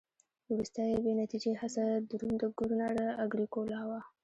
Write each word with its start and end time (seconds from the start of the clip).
وروستۍ 0.51 0.91
بې 1.03 1.11
نتیجې 1.21 1.51
هڅه 1.61 1.85
د 2.07 2.09
روم 2.19 2.33
د 2.41 2.43
ګورنر 2.57 2.95
اګریکولا 3.23 3.79
وه 3.89 3.99